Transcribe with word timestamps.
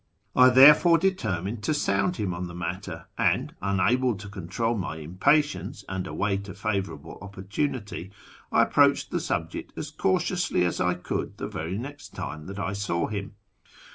I 0.35 0.49
therefore 0.49 0.97
determined 0.97 1.61
to 1.61 1.75
sound 1.75 2.15
him 2.15 2.33
on 2.33 2.47
the 2.47 2.55
matter, 2.55 3.05
and, 3.19 3.53
unable 3.61 4.15
to 4.15 4.29
control 4.29 4.75
my 4.75 4.95
impatience 4.97 5.85
and 5.87 6.07
await 6.07 6.49
a 6.49 6.55
favourable 6.55 7.19
opportunity, 7.21 8.09
1 8.49 8.63
approached 8.63 9.11
the 9.11 9.19
subject 9.19 9.73
as 9.77 9.91
cautiously 9.91 10.65
as 10.65 10.81
I 10.81 10.95
could 10.95 11.37
the 11.37 11.47
very 11.47 11.77
next 11.77 12.15
time 12.15 12.47
that 12.47 12.57
I 12.57 12.73
saw 12.73 13.05
him. 13.09 13.35